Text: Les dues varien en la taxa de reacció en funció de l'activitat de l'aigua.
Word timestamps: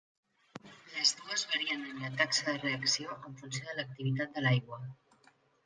Les 0.93 1.11
dues 1.19 1.43
varien 1.51 1.83
en 1.91 2.01
la 2.05 2.09
taxa 2.23 2.47
de 2.49 2.57
reacció 2.65 3.13
en 3.29 3.39
funció 3.43 3.71
de 3.71 3.79
l'activitat 3.81 4.35
de 4.41 4.47
l'aigua. 4.49 4.85